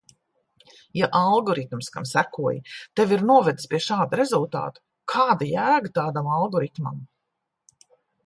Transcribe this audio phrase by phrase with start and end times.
[0.99, 2.61] Ja algoritms, kam sekoji,
[2.99, 6.97] tevi ir novedis pie šāda rezultāta, kāda jēga tādam algoritmam?